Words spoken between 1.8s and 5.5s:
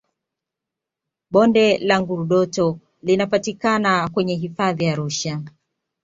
ngurdoto linapatikana kwenye hifadhi ya arusha